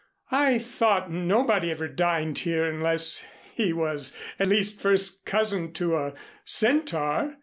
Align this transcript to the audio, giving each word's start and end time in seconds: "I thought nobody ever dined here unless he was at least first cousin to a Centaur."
"I 0.31 0.57
thought 0.57 1.11
nobody 1.11 1.69
ever 1.69 1.87
dined 1.87 2.39
here 2.39 2.65
unless 2.65 3.23
he 3.53 3.71
was 3.71 4.17
at 4.39 4.47
least 4.47 4.81
first 4.81 5.27
cousin 5.27 5.73
to 5.73 5.95
a 5.95 6.15
Centaur." 6.43 7.37